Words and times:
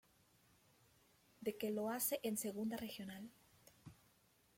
D 1.43 1.53
que 1.59 1.69
lo 1.69 1.91
hace 1.91 2.19
en 2.23 2.35
segunda 2.35 2.75
regional. 2.75 3.29